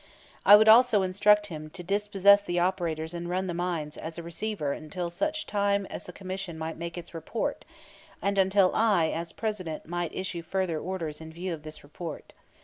I 0.47 0.55
would 0.55 0.67
also 0.67 1.03
instruct 1.03 1.45
him 1.53 1.69
to 1.75 1.83
dispossess 1.83 2.41
the 2.41 2.57
operators 2.57 3.13
and 3.13 3.29
run 3.29 3.45
the 3.45 3.53
mines 3.53 3.97
as 3.97 4.17
a 4.17 4.23
receiver 4.23 4.73
until 4.73 5.11
such 5.11 5.45
time 5.45 5.85
as 5.91 6.05
the 6.05 6.11
Commission 6.11 6.57
might 6.57 6.75
make 6.75 6.97
its 6.97 7.13
report, 7.13 7.65
and 8.19 8.39
until 8.39 8.71
I, 8.73 9.09
as 9.11 9.31
President, 9.31 9.85
might 9.85 10.11
issue 10.15 10.41
further 10.41 10.79
orders 10.79 11.21
in 11.21 11.31
view 11.31 11.53
of 11.53 11.61
this 11.61 11.83
report. 11.83 12.33